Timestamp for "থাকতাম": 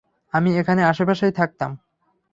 1.31-1.71